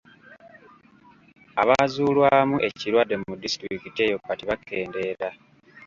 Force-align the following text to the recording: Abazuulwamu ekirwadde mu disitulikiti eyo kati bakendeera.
Abazuulwamu 1.61 2.57
ekirwadde 2.67 3.15
mu 3.23 3.33
disitulikiti 3.43 3.99
eyo 4.07 4.17
kati 4.25 4.43
bakendeera. 4.49 5.27